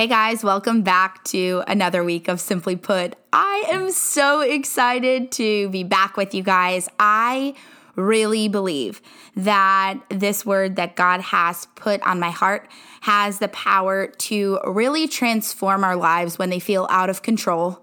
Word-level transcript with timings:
Hey 0.00 0.06
guys, 0.06 0.42
welcome 0.42 0.80
back 0.80 1.22
to 1.24 1.62
another 1.68 2.02
week 2.02 2.26
of 2.26 2.40
Simply 2.40 2.74
Put. 2.74 3.16
I 3.34 3.66
am 3.70 3.90
so 3.90 4.40
excited 4.40 5.30
to 5.32 5.68
be 5.68 5.84
back 5.84 6.16
with 6.16 6.32
you 6.32 6.42
guys. 6.42 6.88
I 6.98 7.52
really 7.96 8.48
believe 8.48 9.02
that 9.36 10.00
this 10.08 10.46
word 10.46 10.76
that 10.76 10.96
God 10.96 11.20
has 11.20 11.66
put 11.74 12.00
on 12.00 12.18
my 12.18 12.30
heart 12.30 12.66
has 13.02 13.40
the 13.40 13.48
power 13.48 14.06
to 14.06 14.58
really 14.64 15.06
transform 15.06 15.84
our 15.84 15.96
lives 15.96 16.38
when 16.38 16.48
they 16.48 16.60
feel 16.60 16.86
out 16.88 17.10
of 17.10 17.20
control 17.20 17.82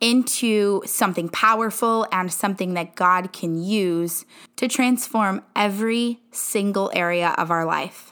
into 0.00 0.82
something 0.86 1.28
powerful 1.28 2.06
and 2.12 2.32
something 2.32 2.74
that 2.74 2.94
God 2.94 3.32
can 3.32 3.60
use 3.60 4.24
to 4.54 4.68
transform 4.68 5.42
every 5.56 6.20
single 6.30 6.92
area 6.94 7.34
of 7.36 7.50
our 7.50 7.64
life. 7.64 8.05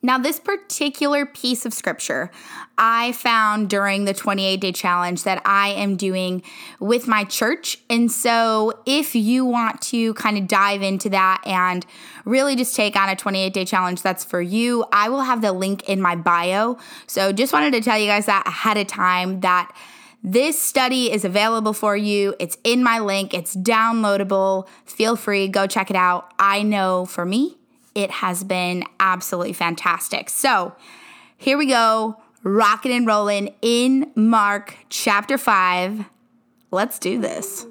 Now, 0.00 0.16
this 0.16 0.38
particular 0.38 1.26
piece 1.26 1.66
of 1.66 1.74
scripture 1.74 2.30
I 2.76 3.10
found 3.12 3.68
during 3.68 4.04
the 4.04 4.14
28 4.14 4.60
day 4.60 4.70
challenge 4.70 5.24
that 5.24 5.42
I 5.44 5.70
am 5.70 5.96
doing 5.96 6.42
with 6.78 7.08
my 7.08 7.24
church. 7.24 7.78
And 7.90 8.10
so, 8.10 8.80
if 8.86 9.16
you 9.16 9.44
want 9.44 9.80
to 9.82 10.14
kind 10.14 10.38
of 10.38 10.46
dive 10.46 10.82
into 10.82 11.10
that 11.10 11.42
and 11.44 11.84
really 12.24 12.54
just 12.54 12.76
take 12.76 12.94
on 12.94 13.08
a 13.08 13.16
28 13.16 13.52
day 13.52 13.64
challenge 13.64 14.02
that's 14.02 14.24
for 14.24 14.40
you, 14.40 14.84
I 14.92 15.08
will 15.08 15.22
have 15.22 15.42
the 15.42 15.52
link 15.52 15.88
in 15.88 16.00
my 16.00 16.14
bio. 16.14 16.78
So, 17.08 17.32
just 17.32 17.52
wanted 17.52 17.72
to 17.72 17.80
tell 17.80 17.98
you 17.98 18.06
guys 18.06 18.26
that 18.26 18.46
ahead 18.46 18.76
of 18.76 18.86
time 18.86 19.40
that. 19.40 19.74
This 20.20 20.60
study 20.60 21.12
is 21.12 21.24
available 21.24 21.72
for 21.72 21.96
you. 21.96 22.34
It's 22.40 22.58
in 22.64 22.82
my 22.82 22.98
link, 22.98 23.32
it's 23.32 23.54
downloadable. 23.54 24.66
Feel 24.84 25.14
free, 25.14 25.46
go 25.46 25.68
check 25.68 25.90
it 25.90 25.96
out. 25.96 26.34
I 26.40 26.64
know 26.64 27.06
for 27.06 27.24
me, 27.24 27.57
it 27.98 28.12
has 28.12 28.44
been 28.44 28.84
absolutely 29.00 29.52
fantastic. 29.52 30.30
So 30.30 30.72
here 31.36 31.58
we 31.58 31.66
go, 31.66 32.16
rocking 32.44 32.92
and 32.92 33.04
rolling 33.04 33.56
in 33.60 34.12
Mark 34.14 34.76
chapter 34.88 35.36
5. 35.36 36.04
Let's 36.70 37.00
do 37.00 37.20
this. 37.20 37.66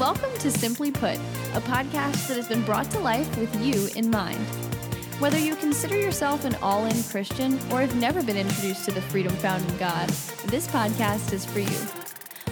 Welcome 0.00 0.32
to 0.38 0.50
Simply 0.50 0.90
Put, 0.90 1.16
a 1.52 1.60
podcast 1.60 2.28
that 2.28 2.36
has 2.38 2.48
been 2.48 2.62
brought 2.62 2.90
to 2.92 2.98
life 3.00 3.36
with 3.36 3.54
you 3.62 3.88
in 3.94 4.10
mind. 4.10 4.73
Whether 5.20 5.38
you 5.38 5.54
consider 5.54 5.96
yourself 5.96 6.44
an 6.44 6.56
all 6.56 6.86
in 6.86 7.02
Christian 7.04 7.54
or 7.70 7.80
have 7.80 7.94
never 7.94 8.20
been 8.20 8.36
introduced 8.36 8.84
to 8.86 8.90
the 8.90 9.00
freedom 9.00 9.32
found 9.36 9.64
in 9.70 9.76
God, 9.76 10.08
this 10.46 10.66
podcast 10.66 11.32
is 11.32 11.44
for 11.46 11.60
you. 11.60 11.78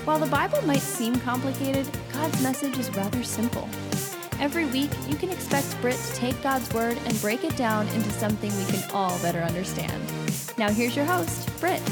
While 0.05 0.21
the 0.21 0.27
Bible 0.27 0.63
might 0.63 0.81
seem 0.81 1.19
complicated, 1.21 1.89
God's 2.13 2.41
message 2.41 2.79
is 2.79 2.89
rather 2.97 3.25
simple. 3.25 3.69
Every 4.39 4.65
week, 4.67 4.91
you 5.09 5.17
can 5.17 5.31
expect 5.31 5.77
Britt 5.81 5.97
to 5.97 6.15
take 6.15 6.41
God's 6.41 6.73
Word 6.73 6.99
and 7.05 7.21
break 7.21 7.43
it 7.43 7.57
down 7.57 7.89
into 7.89 8.11
something 8.11 8.57
we 8.57 8.65
can 8.67 8.89
all 8.93 9.19
better 9.19 9.41
understand. 9.41 10.01
Now, 10.57 10.71
here's 10.71 10.95
your 10.95 11.05
host, 11.05 11.51
Britt. 11.59 11.83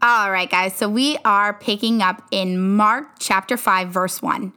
All 0.00 0.30
right, 0.30 0.50
guys, 0.50 0.74
so 0.74 0.88
we 0.88 1.18
are 1.26 1.52
picking 1.52 2.00
up 2.00 2.26
in 2.30 2.76
Mark 2.76 3.18
chapter 3.18 3.58
5, 3.58 3.88
verse 3.90 4.22
1. 4.22 4.54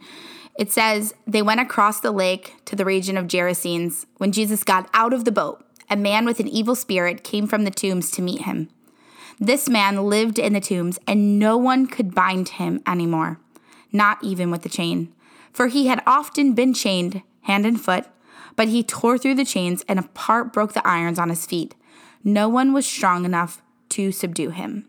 It 0.57 0.71
says, 0.71 1.13
They 1.25 1.41
went 1.41 1.61
across 1.61 1.99
the 1.99 2.11
lake 2.11 2.55
to 2.65 2.75
the 2.75 2.85
region 2.85 3.17
of 3.17 3.27
Gerasenes. 3.27 4.05
When 4.17 4.31
Jesus 4.31 4.63
got 4.63 4.89
out 4.93 5.13
of 5.13 5.25
the 5.25 5.31
boat, 5.31 5.65
a 5.89 5.95
man 5.95 6.25
with 6.25 6.39
an 6.39 6.47
evil 6.47 6.75
spirit 6.75 7.23
came 7.23 7.47
from 7.47 7.63
the 7.63 7.71
tombs 7.71 8.11
to 8.11 8.21
meet 8.21 8.41
him. 8.41 8.69
This 9.39 9.67
man 9.67 10.05
lived 10.05 10.37
in 10.37 10.53
the 10.53 10.61
tombs, 10.61 10.99
and 11.07 11.39
no 11.39 11.57
one 11.57 11.87
could 11.87 12.13
bind 12.13 12.49
him 12.49 12.81
anymore, 12.87 13.39
not 13.91 14.23
even 14.23 14.51
with 14.51 14.65
a 14.65 14.69
chain. 14.69 15.11
For 15.51 15.67
he 15.67 15.87
had 15.87 16.03
often 16.05 16.53
been 16.53 16.73
chained 16.73 17.23
hand 17.41 17.65
and 17.65 17.79
foot, 17.79 18.05
but 18.55 18.67
he 18.67 18.83
tore 18.83 19.17
through 19.17 19.35
the 19.35 19.45
chains 19.45 19.83
and 19.87 19.99
apart 19.99 20.53
broke 20.53 20.73
the 20.73 20.87
irons 20.87 21.19
on 21.19 21.29
his 21.29 21.45
feet. 21.45 21.75
No 22.23 22.47
one 22.47 22.73
was 22.73 22.85
strong 22.85 23.25
enough 23.25 23.61
to 23.89 24.11
subdue 24.11 24.51
him. 24.51 24.87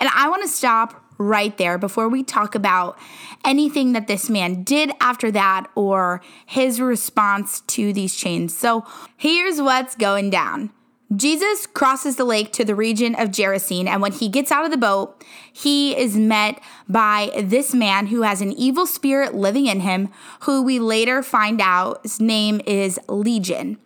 And 0.00 0.08
I 0.14 0.28
want 0.28 0.42
to 0.42 0.48
stop 0.48 1.01
right 1.22 1.56
there 1.56 1.78
before 1.78 2.08
we 2.08 2.22
talk 2.22 2.54
about 2.54 2.98
anything 3.44 3.92
that 3.92 4.06
this 4.06 4.28
man 4.28 4.62
did 4.62 4.90
after 5.00 5.30
that 5.30 5.66
or 5.74 6.20
his 6.46 6.80
response 6.80 7.60
to 7.62 7.92
these 7.92 8.14
chains. 8.14 8.56
So 8.56 8.86
here's 9.16 9.60
what's 9.60 9.94
going 9.94 10.30
down. 10.30 10.70
Jesus 11.14 11.66
crosses 11.66 12.16
the 12.16 12.24
lake 12.24 12.52
to 12.52 12.64
the 12.64 12.74
region 12.74 13.14
of 13.14 13.28
Gerasene, 13.28 13.86
and 13.86 14.00
when 14.00 14.12
he 14.12 14.28
gets 14.28 14.50
out 14.50 14.64
of 14.64 14.70
the 14.70 14.78
boat, 14.78 15.22
he 15.52 15.94
is 15.94 16.16
met 16.16 16.58
by 16.88 17.30
this 17.36 17.74
man 17.74 18.06
who 18.06 18.22
has 18.22 18.40
an 18.40 18.52
evil 18.52 18.86
spirit 18.86 19.34
living 19.34 19.66
in 19.66 19.80
him, 19.80 20.08
who 20.40 20.62
we 20.62 20.78
later 20.78 21.22
find 21.22 21.60
out 21.60 22.00
his 22.02 22.18
name 22.18 22.62
is 22.66 22.98
Legion. 23.08 23.78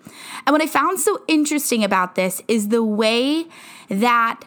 And 0.46 0.52
what 0.52 0.62
I 0.62 0.68
found 0.68 1.00
so 1.00 1.24
interesting 1.26 1.82
about 1.82 2.14
this 2.14 2.42
is 2.46 2.68
the 2.68 2.84
way 2.84 3.46
that 3.88 4.42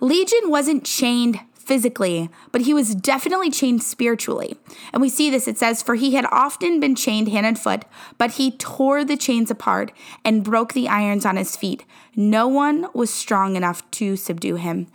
Legion 0.00 0.50
wasn't 0.50 0.84
chained 0.84 1.38
physically, 1.66 2.30
but 2.52 2.62
he 2.62 2.74
was 2.74 2.94
definitely 2.94 3.50
chained 3.50 3.82
spiritually. 3.82 4.56
And 4.92 5.00
we 5.00 5.08
see 5.08 5.30
this. 5.30 5.48
It 5.48 5.58
says, 5.58 5.82
For 5.82 5.94
he 5.94 6.14
had 6.14 6.26
often 6.30 6.80
been 6.80 6.94
chained 6.94 7.28
hand 7.28 7.46
and 7.46 7.58
foot, 7.58 7.84
but 8.18 8.32
he 8.32 8.50
tore 8.50 9.04
the 9.04 9.16
chains 9.16 9.50
apart 9.50 9.92
and 10.24 10.44
broke 10.44 10.72
the 10.72 10.88
irons 10.88 11.26
on 11.26 11.36
his 11.36 11.56
feet. 11.56 11.84
No 12.14 12.46
one 12.46 12.86
was 12.94 13.12
strong 13.12 13.56
enough 13.56 13.88
to 13.92 14.16
subdue 14.16 14.56
him. 14.56 14.86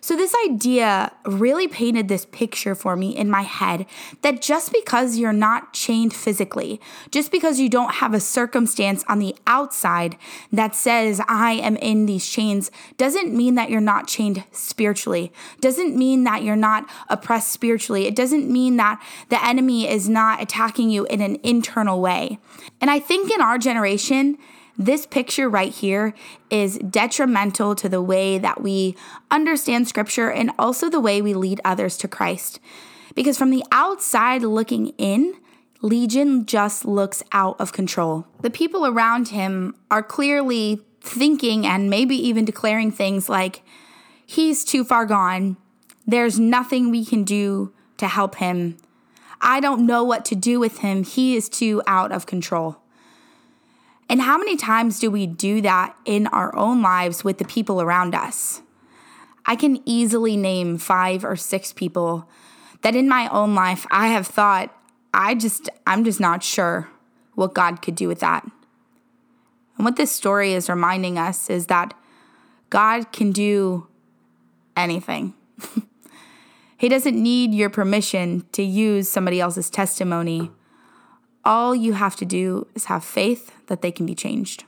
So, 0.00 0.16
this 0.16 0.34
idea 0.46 1.12
really 1.24 1.68
painted 1.68 2.08
this 2.08 2.26
picture 2.26 2.74
for 2.74 2.96
me 2.96 3.16
in 3.16 3.30
my 3.30 3.42
head 3.42 3.86
that 4.22 4.40
just 4.40 4.72
because 4.72 5.16
you're 5.16 5.32
not 5.32 5.72
chained 5.72 6.14
physically, 6.14 6.80
just 7.10 7.30
because 7.30 7.60
you 7.60 7.68
don't 7.68 7.94
have 7.94 8.14
a 8.14 8.20
circumstance 8.20 9.04
on 9.08 9.18
the 9.18 9.36
outside 9.46 10.16
that 10.52 10.74
says, 10.74 11.20
I 11.28 11.52
am 11.52 11.76
in 11.76 12.06
these 12.06 12.28
chains, 12.28 12.70
doesn't 12.96 13.34
mean 13.34 13.54
that 13.56 13.70
you're 13.70 13.80
not 13.80 14.06
chained 14.06 14.44
spiritually, 14.52 15.32
doesn't 15.60 15.96
mean 15.96 16.24
that 16.24 16.42
you're 16.42 16.56
not 16.56 16.88
oppressed 17.08 17.52
spiritually. 17.52 18.06
It 18.06 18.16
doesn't 18.16 18.50
mean 18.50 18.76
that 18.76 19.02
the 19.28 19.44
enemy 19.44 19.88
is 19.88 20.08
not 20.08 20.42
attacking 20.42 20.90
you 20.90 21.04
in 21.06 21.20
an 21.20 21.38
internal 21.42 22.00
way. 22.00 22.38
And 22.80 22.90
I 22.90 22.98
think 22.98 23.30
in 23.30 23.40
our 23.40 23.58
generation, 23.58 24.38
this 24.80 25.04
picture 25.04 25.46
right 25.46 25.72
here 25.72 26.14
is 26.48 26.78
detrimental 26.78 27.74
to 27.74 27.86
the 27.86 28.00
way 28.00 28.38
that 28.38 28.62
we 28.62 28.96
understand 29.30 29.86
scripture 29.86 30.30
and 30.30 30.50
also 30.58 30.88
the 30.88 31.00
way 31.00 31.20
we 31.20 31.34
lead 31.34 31.60
others 31.66 31.98
to 31.98 32.08
Christ. 32.08 32.58
Because 33.14 33.36
from 33.36 33.50
the 33.50 33.62
outside 33.70 34.42
looking 34.42 34.94
in, 34.96 35.34
Legion 35.82 36.46
just 36.46 36.86
looks 36.86 37.22
out 37.30 37.60
of 37.60 37.74
control. 37.74 38.26
The 38.40 38.48
people 38.48 38.86
around 38.86 39.28
him 39.28 39.74
are 39.90 40.02
clearly 40.02 40.80
thinking 41.02 41.66
and 41.66 41.90
maybe 41.90 42.16
even 42.16 42.46
declaring 42.46 42.90
things 42.90 43.28
like, 43.28 43.62
he's 44.24 44.64
too 44.64 44.82
far 44.82 45.04
gone. 45.04 45.58
There's 46.06 46.40
nothing 46.40 46.90
we 46.90 47.04
can 47.04 47.24
do 47.24 47.74
to 47.98 48.08
help 48.08 48.36
him. 48.36 48.78
I 49.42 49.60
don't 49.60 49.84
know 49.84 50.04
what 50.04 50.24
to 50.26 50.34
do 50.34 50.58
with 50.58 50.78
him. 50.78 51.04
He 51.04 51.36
is 51.36 51.50
too 51.50 51.82
out 51.86 52.12
of 52.12 52.24
control. 52.24 52.78
And 54.10 54.20
how 54.20 54.36
many 54.36 54.56
times 54.56 54.98
do 54.98 55.08
we 55.08 55.28
do 55.28 55.60
that 55.60 55.96
in 56.04 56.26
our 56.26 56.54
own 56.56 56.82
lives 56.82 57.22
with 57.22 57.38
the 57.38 57.44
people 57.44 57.80
around 57.80 58.12
us? 58.12 58.60
I 59.46 59.54
can 59.54 59.80
easily 59.88 60.36
name 60.36 60.78
five 60.78 61.24
or 61.24 61.36
six 61.36 61.72
people 61.72 62.28
that 62.82 62.96
in 62.96 63.08
my 63.08 63.28
own 63.28 63.54
life 63.54 63.86
I 63.88 64.08
have 64.08 64.26
thought, 64.26 64.76
I 65.14 65.36
just, 65.36 65.70
I'm 65.86 66.02
just 66.02 66.18
not 66.18 66.42
sure 66.42 66.88
what 67.36 67.54
God 67.54 67.82
could 67.82 67.94
do 67.94 68.08
with 68.08 68.18
that. 68.18 68.44
And 69.76 69.84
what 69.84 69.94
this 69.94 70.10
story 70.10 70.54
is 70.54 70.68
reminding 70.68 71.16
us 71.16 71.48
is 71.48 71.66
that 71.66 71.94
God 72.68 73.12
can 73.12 73.30
do 73.30 73.86
anything. 74.76 75.34
he 76.78 76.88
doesn't 76.88 77.16
need 77.16 77.54
your 77.54 77.70
permission 77.70 78.44
to 78.52 78.62
use 78.64 79.08
somebody 79.08 79.40
else's 79.40 79.70
testimony 79.70 80.50
all 81.44 81.74
you 81.74 81.94
have 81.94 82.16
to 82.16 82.24
do 82.24 82.66
is 82.74 82.86
have 82.86 83.04
faith 83.04 83.52
that 83.66 83.82
they 83.82 83.90
can 83.90 84.06
be 84.06 84.14
changed. 84.14 84.64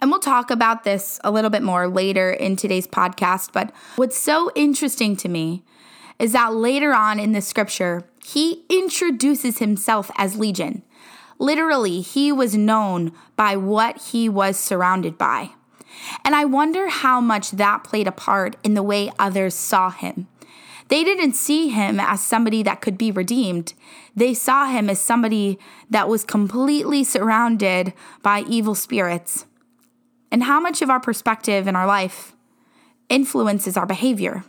And 0.00 0.10
we'll 0.10 0.20
talk 0.20 0.50
about 0.50 0.84
this 0.84 1.18
a 1.24 1.30
little 1.30 1.50
bit 1.50 1.62
more 1.62 1.88
later 1.88 2.30
in 2.30 2.56
today's 2.56 2.86
podcast. 2.86 3.52
But 3.52 3.72
what's 3.96 4.18
so 4.18 4.50
interesting 4.54 5.16
to 5.16 5.28
me 5.28 5.62
is 6.18 6.32
that 6.32 6.54
later 6.54 6.92
on 6.92 7.18
in 7.18 7.32
the 7.32 7.40
scripture, 7.40 8.04
he 8.22 8.64
introduces 8.68 9.58
himself 9.58 10.10
as 10.16 10.36
Legion. 10.36 10.82
Literally, 11.38 12.00
he 12.00 12.30
was 12.32 12.56
known 12.56 13.12
by 13.36 13.56
what 13.56 13.98
he 13.98 14.28
was 14.28 14.58
surrounded 14.58 15.18
by. 15.18 15.50
And 16.24 16.34
I 16.34 16.44
wonder 16.44 16.88
how 16.88 17.20
much 17.20 17.52
that 17.52 17.84
played 17.84 18.06
a 18.06 18.12
part 18.12 18.56
in 18.62 18.74
the 18.74 18.82
way 18.82 19.10
others 19.18 19.54
saw 19.54 19.90
him. 19.90 20.28
They 20.88 21.02
didn't 21.02 21.34
see 21.34 21.68
him 21.68 21.98
as 21.98 22.22
somebody 22.22 22.62
that 22.62 22.80
could 22.80 22.98
be 22.98 23.10
redeemed. 23.10 23.74
They 24.14 24.34
saw 24.34 24.66
him 24.66 24.90
as 24.90 25.00
somebody 25.00 25.58
that 25.90 26.08
was 26.08 26.24
completely 26.24 27.04
surrounded 27.04 27.94
by 28.22 28.40
evil 28.42 28.74
spirits. 28.74 29.46
And 30.30 30.44
how 30.44 30.60
much 30.60 30.82
of 30.82 30.90
our 30.90 31.00
perspective 31.00 31.66
in 31.66 31.76
our 31.76 31.86
life 31.86 32.34
influences 33.08 33.76
our 33.76 33.86
behavior? 33.86 34.44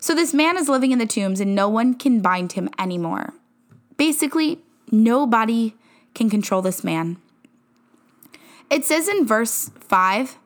So 0.00 0.14
this 0.14 0.34
man 0.34 0.56
is 0.56 0.68
living 0.68 0.90
in 0.90 0.98
the 0.98 1.06
tombs 1.06 1.40
and 1.40 1.54
no 1.54 1.68
one 1.68 1.94
can 1.94 2.20
bind 2.20 2.52
him 2.52 2.68
anymore. 2.78 3.34
Basically, 3.96 4.58
nobody 4.90 5.74
can 6.14 6.28
control 6.28 6.60
this 6.60 6.84
man. 6.84 7.16
It 8.70 8.84
says 8.84 9.08
in 9.08 9.26
verse 9.26 9.70
5 9.80 10.38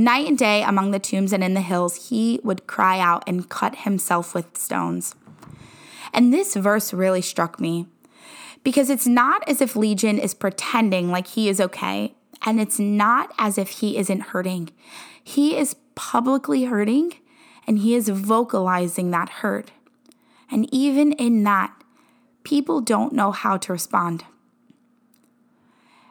Night 0.00 0.28
and 0.28 0.38
day 0.38 0.62
among 0.62 0.92
the 0.92 1.00
tombs 1.00 1.32
and 1.32 1.42
in 1.42 1.54
the 1.54 1.60
hills, 1.60 2.08
he 2.08 2.38
would 2.44 2.68
cry 2.68 3.00
out 3.00 3.24
and 3.26 3.48
cut 3.48 3.78
himself 3.78 4.32
with 4.32 4.56
stones. 4.56 5.16
And 6.14 6.32
this 6.32 6.54
verse 6.54 6.94
really 6.94 7.20
struck 7.20 7.58
me 7.58 7.86
because 8.62 8.90
it's 8.90 9.08
not 9.08 9.42
as 9.48 9.60
if 9.60 9.74
Legion 9.74 10.16
is 10.20 10.34
pretending 10.34 11.10
like 11.10 11.26
he 11.26 11.48
is 11.48 11.60
okay, 11.60 12.14
and 12.46 12.60
it's 12.60 12.78
not 12.78 13.32
as 13.38 13.58
if 13.58 13.68
he 13.68 13.98
isn't 13.98 14.20
hurting. 14.20 14.70
He 15.22 15.56
is 15.56 15.74
publicly 15.96 16.64
hurting 16.64 17.14
and 17.66 17.80
he 17.80 17.96
is 17.96 18.08
vocalizing 18.08 19.10
that 19.10 19.28
hurt. 19.28 19.72
And 20.48 20.72
even 20.72 21.12
in 21.12 21.42
that, 21.42 21.74
people 22.44 22.80
don't 22.80 23.12
know 23.12 23.32
how 23.32 23.56
to 23.56 23.72
respond. 23.72 24.24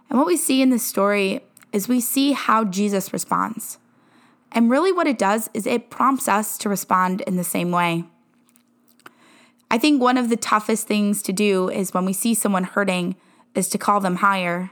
And 0.09 0.19
what 0.19 0.27
we 0.27 0.35
see 0.35 0.61
in 0.61 0.71
this 0.71 0.85
story 0.85 1.41
is 1.77 1.87
we 1.87 2.01
see 2.01 2.31
how 2.31 2.65
Jesus 2.65 3.13
responds. 3.13 3.77
And 4.51 4.71
really, 4.71 4.91
what 4.91 5.05
it 5.05 5.19
does 5.19 5.47
is 5.53 5.67
it 5.67 5.91
prompts 5.91 6.27
us 6.27 6.57
to 6.57 6.69
respond 6.69 7.21
in 7.21 7.37
the 7.37 7.43
same 7.43 7.71
way. 7.71 8.05
I 9.69 9.77
think 9.77 10.01
one 10.01 10.17
of 10.17 10.29
the 10.29 10.37
toughest 10.37 10.87
things 10.87 11.21
to 11.21 11.31
do 11.31 11.69
is 11.69 11.93
when 11.93 12.05
we 12.05 12.13
see 12.13 12.33
someone 12.33 12.63
hurting, 12.63 13.15
is 13.53 13.69
to 13.69 13.77
call 13.77 13.99
them 13.99 14.17
higher. 14.17 14.71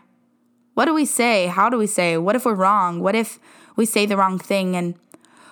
What 0.74 0.86
do 0.86 0.94
we 0.94 1.06
say? 1.06 1.48
How 1.48 1.70
do 1.70 1.78
we 1.78 1.88
say? 1.88 2.18
What 2.18 2.36
if 2.36 2.46
we're 2.46 2.56
wrong? 2.56 3.02
What 3.02 3.16
if 3.16 3.40
we 3.76 3.86
say 3.86 4.06
the 4.06 4.18
wrong 4.18 4.40
thing? 4.40 4.76
And 4.76 4.96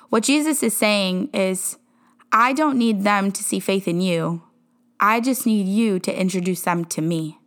what 0.09 0.23
Jesus 0.23 0.63
is 0.63 0.75
saying 0.75 1.29
is, 1.33 1.77
I 2.31 2.53
don't 2.53 2.79
need 2.79 3.03
them 3.03 3.31
to 3.31 3.43
see 3.43 3.59
faith 3.59 3.87
in 3.87 4.01
you. 4.01 4.41
I 4.99 5.19
just 5.19 5.45
need 5.45 5.67
you 5.67 5.99
to 5.99 6.19
introduce 6.19 6.61
them 6.61 6.85
to 6.85 7.01
me. 7.01 7.37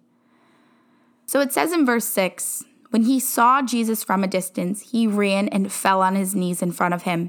So 1.26 1.40
it 1.40 1.52
says 1.52 1.72
in 1.72 1.84
verse 1.84 2.04
6 2.04 2.64
when 2.96 3.02
he 3.02 3.20
saw 3.20 3.60
Jesus 3.60 4.02
from 4.02 4.24
a 4.24 4.26
distance, 4.26 4.90
he 4.90 5.06
ran 5.06 5.48
and 5.48 5.70
fell 5.70 6.00
on 6.00 6.14
his 6.14 6.34
knees 6.34 6.62
in 6.62 6.72
front 6.72 6.94
of 6.94 7.02
him. 7.02 7.28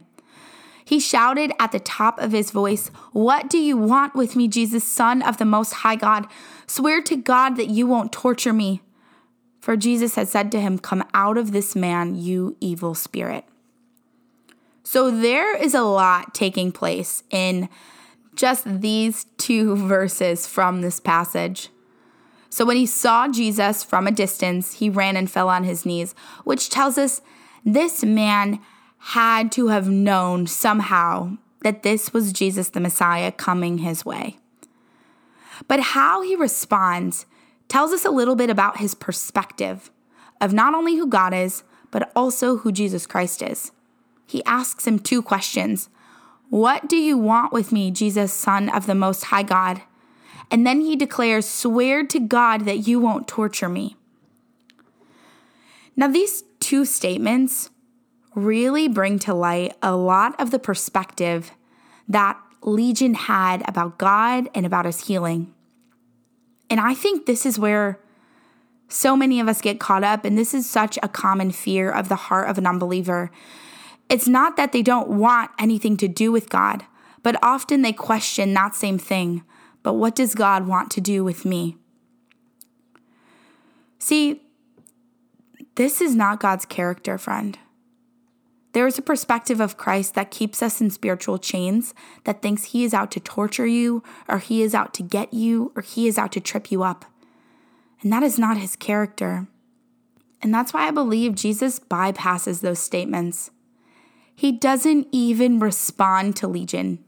He 0.86 0.98
shouted 0.98 1.52
at 1.60 1.74
the 1.74 1.80
top 1.82 2.20
of 2.20 2.32
his 2.32 2.52
voice, 2.52 2.88
What 3.12 3.50
do 3.50 3.58
you 3.58 3.76
want 3.76 4.16
with 4.16 4.38
me, 4.38 4.48
Jesus, 4.48 4.86
Son 4.86 5.22
of 5.22 5.40
the 5.40 5.44
Most 5.44 5.74
High 5.74 5.98
God? 5.98 6.26
Swear 6.68 7.02
to 7.02 7.18
God 7.18 7.58
that 7.58 7.68
you 7.68 7.86
won't 7.86 8.14
torture 8.14 8.54
me. 8.54 8.82
For 9.60 9.76
Jesus 9.76 10.16
had 10.16 10.30
said 10.30 10.54
to 10.54 10.62
him, 10.62 10.80
Come 10.80 11.04
out 11.14 11.38
of 11.38 11.52
this 11.52 11.76
man, 11.76 12.16
you 12.16 12.56
evil 12.62 12.96
spirit. 12.96 13.44
So 14.84 15.12
there 15.12 15.54
is 15.54 15.74
a 15.74 15.82
lot 15.82 16.34
taking 16.34 16.72
place 16.72 17.24
in 17.30 17.68
just 18.36 18.64
these 18.64 19.26
two 19.38 19.76
verses 19.86 20.48
from 20.48 20.80
this 20.80 21.02
passage. 21.02 21.72
So 22.50 22.66
when 22.66 22.78
he 22.78 22.86
saw 22.86 23.28
Jesus 23.28 23.84
from 23.84 24.08
a 24.08 24.12
distance, 24.12 24.76
he 24.76 24.90
ran 24.90 25.16
and 25.16 25.30
fell 25.30 25.50
on 25.50 25.64
his 25.64 25.86
knees, 25.86 26.16
which 26.44 26.70
tells 26.70 26.98
us 26.98 27.22
this 27.66 28.04
man 28.04 28.60
had 28.98 29.52
to 29.54 29.68
have 29.68 29.90
known 29.90 30.48
somehow 30.48 31.38
that 31.62 31.84
this 31.84 32.14
was 32.14 32.34
Jesus 32.34 32.70
the 32.70 32.80
Messiah 32.80 33.32
coming 33.32 33.80
his 33.80 34.06
way. 34.06 34.38
But 35.68 35.80
how 35.80 36.22
he 36.22 36.36
responds 36.36 37.26
tells 37.68 37.92
us 37.92 38.06
a 38.06 38.12
little 38.12 38.36
bit 38.36 38.50
about 38.50 38.78
his 38.78 38.96
perspective 38.96 39.92
of 40.40 40.54
not 40.54 40.74
only 40.74 40.96
who 40.96 41.08
God 41.08 41.34
is, 41.34 41.64
but 41.92 42.12
also 42.16 42.58
who 42.58 42.72
Jesus 42.72 43.08
Christ 43.08 43.42
is. 43.42 43.72
He 44.26 44.44
asks 44.44 44.86
him 44.86 45.00
two 45.00 45.22
questions 45.22 45.90
What 46.50 46.88
do 46.88 46.96
you 46.96 47.18
want 47.18 47.52
with 47.52 47.72
me, 47.72 47.92
Jesus, 47.92 48.32
Son 48.32 48.70
of 48.70 48.86
the 48.86 48.96
Most 48.96 49.26
High 49.26 49.44
God? 49.44 49.82
And 50.50 50.66
then 50.66 50.82
he 50.82 50.96
declares, 50.96 51.48
Swear 51.48 52.06
to 52.08 52.20
God 52.20 52.66
that 52.66 52.88
you 52.88 53.00
won't 53.00 53.28
torture 53.28 53.70
me. 53.70 53.96
Now, 55.96 56.08
these 56.08 56.44
two 56.60 56.86
statements 56.86 57.70
really 58.36 58.88
bring 58.88 59.18
to 59.20 59.34
light 59.34 59.76
a 59.82 59.96
lot 59.96 60.40
of 60.40 60.52
the 60.52 60.60
perspective 60.60 61.52
that 62.08 62.40
Legion 62.62 63.16
had 63.16 63.68
about 63.68 63.98
God 63.98 64.50
and 64.54 64.66
about 64.66 64.86
his 64.86 65.08
healing. 65.08 65.54
And 66.70 66.80
I 66.80 66.94
think 66.94 67.26
this 67.26 67.46
is 67.46 67.58
where 67.58 68.00
so 68.90 69.18
many 69.18 69.40
of 69.40 69.48
us 69.48 69.62
get 69.62 69.80
caught 69.80 70.04
up, 70.04 70.24
and 70.24 70.38
this 70.38 70.54
is 70.54 70.70
such 70.70 70.98
a 71.02 71.10
common 71.10 71.52
fear 71.52 71.90
of 71.90 72.10
the 72.10 72.16
heart 72.16 72.50
of 72.50 72.58
an 72.58 72.68
unbeliever. 72.68 73.32
It's 74.10 74.28
not 74.28 74.56
that 74.56 74.72
they 74.72 74.82
don't 74.82 75.10
want 75.10 75.52
anything 75.60 75.98
to 75.98 76.08
do 76.08 76.32
with 76.32 76.50
God, 76.50 76.86
but 77.24 77.38
often 77.44 77.82
they 77.82 77.92
question 77.92 78.54
that 78.54 78.76
same 78.76 78.98
thing 78.98 79.44
but 79.84 79.94
what 79.94 80.16
does 80.16 80.36
God 80.36 80.68
want 80.68 80.92
to 80.92 81.02
do 81.02 81.24
with 81.24 81.46
me? 81.46 81.78
See, 84.00 84.42
this 85.76 86.02
is 86.02 86.16
not 86.16 86.40
God's 86.40 86.66
character, 86.66 87.18
friend. 87.18 87.58
There 88.74 88.86
is 88.88 88.98
a 88.98 89.02
perspective 89.02 89.60
of 89.60 89.78
Christ 89.78 90.14
that 90.16 90.30
keeps 90.32 90.62
us 90.62 90.82
in 90.82 90.90
spiritual 90.92 91.40
chains, 91.40 91.94
that 92.26 92.42
thinks 92.42 92.66
he 92.66 92.84
is 92.84 92.94
out 92.94 93.12
to 93.12 93.20
torture 93.20 93.66
you, 93.66 94.04
or 94.28 94.38
he 94.40 94.62
is 94.62 94.76
out 94.76 94.94
to 94.96 95.04
get 95.04 95.34
you, 95.34 95.72
or 95.76 95.82
he 95.82 96.08
is 96.08 96.18
out 96.18 96.32
to 96.34 96.40
trip 96.40 96.72
you 96.72 96.84
up. 96.84 97.06
And 98.02 98.14
that 98.14 98.24
is 98.24 98.38
not 98.38 98.58
his 98.58 98.76
character. 98.76 99.48
And 100.42 100.54
that's 100.54 100.74
why 100.74 100.88
I 100.88 100.92
believe 100.92 101.34
Jesus 101.34 101.80
bypasses 101.80 102.62
those 102.62 102.80
statements. 102.80 103.50
He 104.36 104.52
doesn't 104.52 105.08
even 105.12 105.60
respond 105.60 106.36
to 106.36 106.48
Legion. 106.48 107.04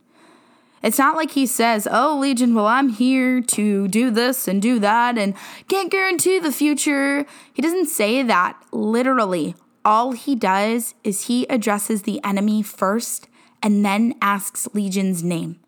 It's 0.81 0.97
not 0.97 1.15
like 1.15 1.31
he 1.31 1.45
says, 1.45 1.87
Oh, 1.89 2.17
Legion, 2.17 2.55
well, 2.55 2.67
I'm 2.67 2.89
here 2.89 3.41
to 3.41 3.87
do 3.87 4.11
this 4.11 4.47
and 4.47 4.61
do 4.61 4.79
that 4.79 5.17
and 5.17 5.33
can't 5.67 5.91
guarantee 5.91 6.39
the 6.39 6.51
future. 6.51 7.25
He 7.53 7.61
doesn't 7.61 7.87
say 7.87 8.23
that 8.23 8.61
literally. 8.71 9.55
All 9.83 10.11
he 10.11 10.35
does 10.35 10.93
is 11.03 11.27
he 11.27 11.45
addresses 11.47 12.03
the 12.03 12.23
enemy 12.23 12.61
first 12.61 13.27
and 13.61 13.83
then 13.83 14.15
asks 14.21 14.67
Legion's 14.73 15.23
name. 15.23 15.59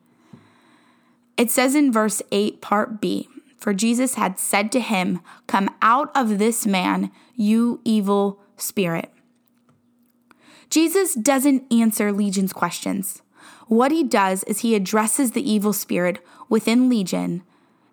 It 1.38 1.50
says 1.50 1.76
in 1.76 1.92
verse 1.92 2.22
8, 2.32 2.62
part 2.62 3.02
B 3.02 3.28
For 3.58 3.74
Jesus 3.74 4.16
had 4.16 4.40
said 4.40 4.72
to 4.74 4.80
him, 4.80 5.22
Come 5.48 5.70
out 5.82 6.12
of 6.16 6.40
this 6.40 6.66
man, 6.66 7.12
you 7.36 7.82
evil 7.84 8.40
spirit. 8.58 9.12
Jesus 10.70 11.16
doesn't 11.16 11.72
answer 11.72 12.12
Legion's 12.14 12.54
questions. 12.54 13.22
What 13.72 13.94
he 13.94 14.04
does 14.04 14.44
is 14.44 14.60
he 14.60 14.76
addresses 14.76 15.32
the 15.32 15.50
evil 15.50 15.72
spirit 15.72 16.20
within 16.50 16.90
Legion 16.90 17.42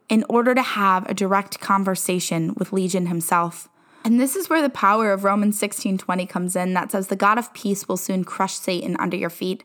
in 0.09 0.25
order 0.29 0.53
to 0.53 0.61
have 0.61 1.09
a 1.09 1.15
direct 1.15 1.61
conversation 1.61 2.53
with 2.57 2.73
Legion 2.73 3.07
himself. 3.07 3.69
And 4.05 4.19
this 4.19 4.35
is 4.35 4.51
where 4.51 4.61
the 4.61 4.71
power 4.71 5.13
of 5.13 5.23
Romans 5.23 5.57
16:20 5.57 6.27
comes 6.27 6.57
in 6.57 6.75
that 6.75 6.91
says 6.91 7.07
the 7.07 7.15
God 7.15 7.39
of 7.39 7.55
peace 7.55 7.87
will 7.87 7.97
soon 7.97 8.25
crush 8.25 8.55
Satan 8.55 8.97
under 8.99 9.17
your 9.17 9.31
feet. 9.31 9.63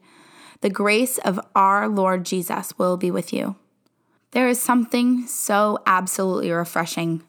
The 0.62 0.70
grace 0.70 1.18
of 1.18 1.40
our 1.56 1.88
Lord 1.88 2.26
Jesus 2.26 2.78
will 2.78 2.96
be 2.96 3.10
with 3.10 3.34
you. 3.34 3.56
There 4.34 4.48
is 4.48 4.62
something 4.62 5.26
so 5.26 5.80
absolutely 5.88 6.52
refreshing 6.52 7.24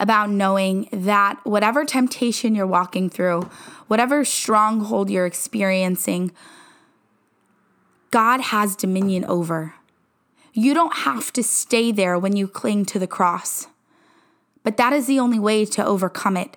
about 0.00 0.30
knowing 0.30 0.88
that 0.90 1.38
whatever 1.44 1.84
temptation 1.84 2.56
you're 2.56 2.66
walking 2.66 3.08
through, 3.08 3.48
whatever 3.86 4.24
stronghold 4.24 5.10
you're 5.10 5.26
experiencing, 5.26 6.32
God 8.10 8.40
has 8.40 8.76
dominion 8.76 9.24
over. 9.24 9.74
You 10.52 10.74
don't 10.74 10.98
have 10.98 11.32
to 11.34 11.42
stay 11.42 11.92
there 11.92 12.18
when 12.18 12.36
you 12.36 12.48
cling 12.48 12.84
to 12.86 12.98
the 12.98 13.06
cross. 13.06 13.66
But 14.62 14.76
that 14.78 14.92
is 14.92 15.06
the 15.06 15.20
only 15.20 15.38
way 15.38 15.64
to 15.66 15.84
overcome 15.84 16.36
it. 16.36 16.56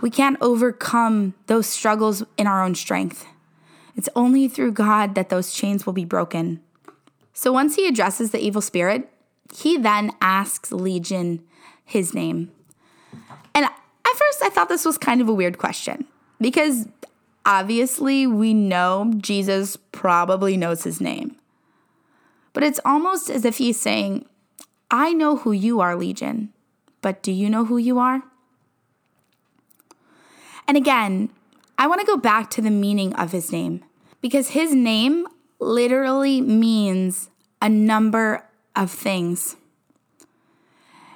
We 0.00 0.10
can't 0.10 0.36
overcome 0.40 1.34
those 1.46 1.66
struggles 1.66 2.24
in 2.36 2.46
our 2.46 2.62
own 2.62 2.74
strength. 2.74 3.26
It's 3.96 4.08
only 4.16 4.48
through 4.48 4.72
God 4.72 5.14
that 5.14 5.28
those 5.28 5.52
chains 5.52 5.86
will 5.86 5.92
be 5.92 6.04
broken. 6.04 6.60
So 7.32 7.52
once 7.52 7.76
he 7.76 7.86
addresses 7.86 8.30
the 8.30 8.40
evil 8.40 8.60
spirit, 8.60 9.08
he 9.54 9.76
then 9.76 10.12
asks 10.20 10.72
Legion 10.72 11.42
his 11.84 12.14
name. 12.14 12.50
And 13.54 13.64
at 13.64 13.72
first, 14.04 14.42
I 14.42 14.48
thought 14.48 14.68
this 14.68 14.84
was 14.84 14.98
kind 14.98 15.20
of 15.20 15.28
a 15.28 15.34
weird 15.34 15.58
question 15.58 16.06
because 16.40 16.88
Obviously, 17.44 18.26
we 18.26 18.54
know 18.54 19.12
Jesus 19.18 19.76
probably 19.76 20.56
knows 20.56 20.84
his 20.84 21.00
name. 21.00 21.36
But 22.52 22.62
it's 22.62 22.80
almost 22.84 23.30
as 23.30 23.44
if 23.44 23.58
he's 23.58 23.80
saying, 23.80 24.26
I 24.90 25.12
know 25.12 25.36
who 25.36 25.52
you 25.52 25.80
are, 25.80 25.96
Legion, 25.96 26.52
but 27.00 27.22
do 27.22 27.32
you 27.32 27.48
know 27.48 27.64
who 27.64 27.78
you 27.78 27.98
are? 27.98 28.22
And 30.68 30.76
again, 30.76 31.30
I 31.78 31.86
want 31.86 32.00
to 32.00 32.06
go 32.06 32.16
back 32.16 32.50
to 32.50 32.62
the 32.62 32.70
meaning 32.70 33.14
of 33.14 33.32
his 33.32 33.50
name 33.50 33.84
because 34.20 34.50
his 34.50 34.74
name 34.74 35.26
literally 35.58 36.40
means 36.40 37.30
a 37.60 37.68
number 37.68 38.48
of 38.76 38.90
things. 38.90 39.56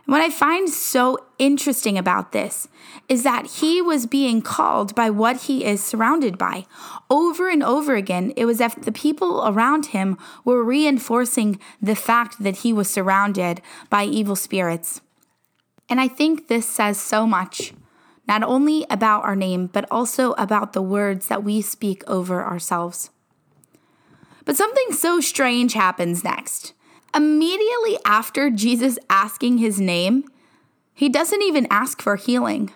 What 0.06 0.20
I 0.20 0.30
find 0.30 0.70
so 0.70 1.18
interesting 1.36 1.98
about 1.98 2.30
this 2.30 2.68
is 3.08 3.24
that 3.24 3.46
he 3.46 3.82
was 3.82 4.06
being 4.06 4.40
called 4.40 4.94
by 4.94 5.10
what 5.10 5.42
he 5.42 5.64
is 5.64 5.82
surrounded 5.82 6.38
by. 6.38 6.64
Over 7.10 7.48
and 7.48 7.60
over 7.60 7.96
again, 7.96 8.32
it 8.36 8.44
was 8.44 8.60
as 8.60 8.76
if 8.76 8.84
the 8.84 8.92
people 8.92 9.44
around 9.44 9.86
him 9.86 10.16
were 10.44 10.62
reinforcing 10.62 11.58
the 11.82 11.96
fact 11.96 12.40
that 12.40 12.58
he 12.58 12.72
was 12.72 12.88
surrounded 12.88 13.60
by 13.90 14.04
evil 14.04 14.36
spirits. 14.36 15.00
And 15.88 16.00
I 16.00 16.06
think 16.06 16.46
this 16.46 16.68
says 16.68 17.00
so 17.00 17.26
much, 17.26 17.72
not 18.28 18.44
only 18.44 18.86
about 18.88 19.24
our 19.24 19.36
name, 19.36 19.66
but 19.66 19.86
also 19.90 20.34
about 20.34 20.72
the 20.72 20.82
words 20.82 21.26
that 21.26 21.42
we 21.42 21.60
speak 21.60 22.08
over 22.08 22.44
ourselves. 22.44 23.10
But 24.44 24.56
something 24.56 24.92
so 24.92 25.20
strange 25.20 25.72
happens 25.72 26.22
next. 26.22 26.74
Immediately 27.14 27.98
after 28.04 28.50
Jesus 28.50 28.98
asking 29.08 29.58
his 29.58 29.80
name, 29.80 30.24
he 30.92 31.08
doesn't 31.08 31.42
even 31.42 31.66
ask 31.70 32.00
for 32.00 32.16
healing. 32.16 32.72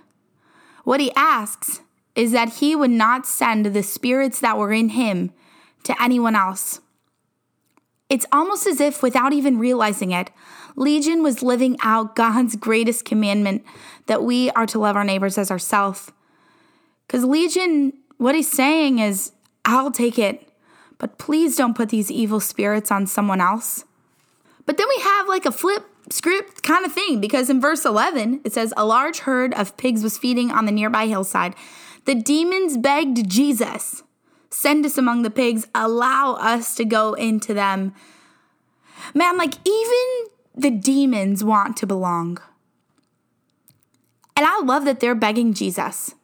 What 0.84 1.00
he 1.00 1.12
asks 1.14 1.80
is 2.14 2.32
that 2.32 2.54
he 2.54 2.74
would 2.74 2.90
not 2.90 3.26
send 3.26 3.66
the 3.66 3.82
spirits 3.82 4.40
that 4.40 4.58
were 4.58 4.72
in 4.72 4.90
him 4.90 5.32
to 5.84 6.02
anyone 6.02 6.36
else. 6.36 6.80
It's 8.08 8.26
almost 8.32 8.66
as 8.66 8.80
if, 8.80 9.02
without 9.02 9.32
even 9.32 9.58
realizing 9.58 10.10
it, 10.10 10.30
Legion 10.76 11.22
was 11.22 11.42
living 11.42 11.76
out 11.82 12.16
God's 12.16 12.56
greatest 12.56 13.04
commandment 13.04 13.64
that 14.06 14.22
we 14.22 14.50
are 14.50 14.66
to 14.66 14.78
love 14.78 14.96
our 14.96 15.04
neighbors 15.04 15.38
as 15.38 15.50
ourselves. 15.50 16.10
Because 17.06 17.24
Legion, 17.24 17.92
what 18.18 18.34
he's 18.34 18.50
saying 18.50 18.98
is, 18.98 19.32
I'll 19.64 19.90
take 19.90 20.18
it, 20.18 20.48
but 20.98 21.18
please 21.18 21.56
don't 21.56 21.76
put 21.76 21.90
these 21.90 22.10
evil 22.10 22.40
spirits 22.40 22.90
on 22.90 23.06
someone 23.06 23.40
else. 23.40 23.84
But 24.70 24.76
then 24.76 24.86
we 24.88 25.02
have 25.02 25.26
like 25.26 25.46
a 25.46 25.50
flip 25.50 25.84
script 26.10 26.62
kind 26.62 26.86
of 26.86 26.92
thing 26.92 27.20
because 27.20 27.50
in 27.50 27.60
verse 27.60 27.84
11 27.84 28.42
it 28.44 28.52
says, 28.52 28.72
A 28.76 28.86
large 28.86 29.18
herd 29.18 29.52
of 29.54 29.76
pigs 29.76 30.04
was 30.04 30.16
feeding 30.16 30.52
on 30.52 30.64
the 30.64 30.70
nearby 30.70 31.08
hillside. 31.08 31.56
The 32.04 32.14
demons 32.14 32.76
begged 32.76 33.28
Jesus, 33.28 34.04
Send 34.48 34.86
us 34.86 34.96
among 34.96 35.22
the 35.22 35.30
pigs, 35.30 35.66
allow 35.74 36.34
us 36.34 36.76
to 36.76 36.84
go 36.84 37.14
into 37.14 37.52
them. 37.52 37.96
Man, 39.12 39.36
like 39.36 39.54
even 39.66 40.30
the 40.54 40.70
demons 40.70 41.42
want 41.42 41.76
to 41.78 41.86
belong. 41.88 42.38
And 44.36 44.46
I 44.46 44.60
love 44.60 44.84
that 44.84 45.00
they're 45.00 45.16
begging 45.16 45.52
Jesus 45.52 46.14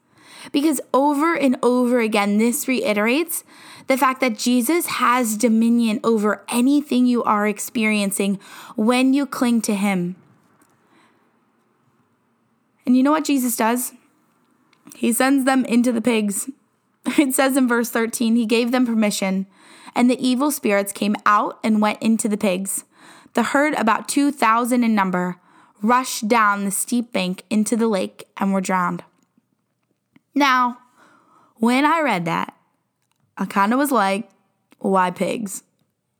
because 0.52 0.80
over 0.92 1.34
and 1.34 1.56
over 1.62 2.00
again, 2.00 2.38
this 2.38 2.68
reiterates 2.68 3.44
the 3.86 3.96
fact 3.96 4.20
that 4.20 4.38
Jesus 4.38 4.86
has 4.86 5.36
dominion 5.36 6.00
over 6.02 6.44
anything 6.48 7.06
you 7.06 7.22
are 7.22 7.46
experiencing 7.46 8.40
when 8.74 9.14
you 9.14 9.26
cling 9.26 9.62
to 9.62 9.74
Him. 9.74 10.16
And 12.84 12.96
you 12.96 13.02
know 13.02 13.12
what 13.12 13.24
Jesus 13.24 13.56
does? 13.56 13.92
He 14.94 15.12
sends 15.12 15.44
them 15.44 15.64
into 15.64 15.92
the 15.92 16.00
pigs. 16.00 16.50
It 17.18 17.34
says 17.34 17.56
in 17.56 17.68
verse 17.68 17.90
13, 17.90 18.34
He 18.34 18.46
gave 18.46 18.72
them 18.72 18.84
permission, 18.84 19.46
and 19.94 20.10
the 20.10 20.26
evil 20.26 20.50
spirits 20.50 20.92
came 20.92 21.14
out 21.24 21.58
and 21.62 21.80
went 21.80 22.02
into 22.02 22.28
the 22.28 22.36
pigs. 22.36 22.84
The 23.34 23.44
herd, 23.44 23.74
about 23.74 24.08
2,000 24.08 24.82
in 24.82 24.94
number, 24.94 25.36
rushed 25.82 26.26
down 26.26 26.64
the 26.64 26.70
steep 26.70 27.12
bank 27.12 27.44
into 27.48 27.76
the 27.76 27.86
lake 27.86 28.26
and 28.38 28.52
were 28.52 28.60
drowned. 28.60 29.04
Now, 30.36 30.76
when 31.56 31.86
I 31.86 32.02
read 32.02 32.26
that, 32.26 32.54
I 33.38 33.46
kind 33.46 33.72
of 33.72 33.78
was 33.78 33.90
like, 33.90 34.28
why 34.78 35.10
pigs? 35.10 35.62